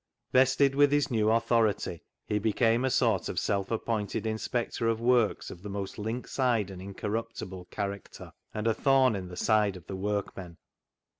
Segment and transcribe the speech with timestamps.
[0.33, 5.51] Vested with his new authority, he became a sort of self appointed inspector of works
[5.51, 9.85] of the most lynx eyed and incorruptible character, and a thorn in the side of
[9.85, 10.57] the workmen.